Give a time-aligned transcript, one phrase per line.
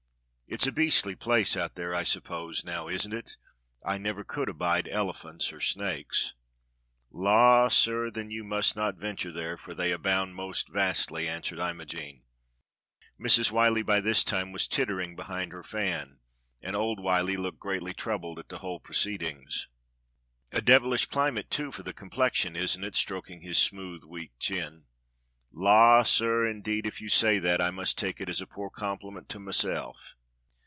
[0.53, 3.35] It's a beastly place out there, I suppose, now isn't it.f^
[3.89, 6.33] I never could abide elephants or snakes!"
[7.09, 12.23] "La, sir, then you must not venture there, for they abound most vastly," answered Imogene.
[13.17, 13.49] Mrs.
[13.49, 16.19] Whyl lie by this time was tittering behind her fan,
[16.61, 19.69] and old Whyllie looked greatly troubled at the whole proceed ings.
[20.51, 20.67] 270 SCYLLA OR CHARYBDIS 271 "A
[20.99, 24.83] devilish climate, too, for the complexion, isn't it?" stroking his smooth, weak chin.
[25.53, 29.29] "La, sir, indeed if you say that, I must take it as a poor compliment
[29.29, 30.17] to myself."